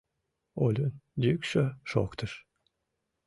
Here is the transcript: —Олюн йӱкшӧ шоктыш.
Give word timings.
—Олюн 0.65 0.93
йӱкшӧ 1.23 1.63
шоктыш. 1.89 2.33